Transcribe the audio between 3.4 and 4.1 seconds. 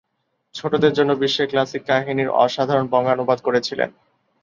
করেছিলেন।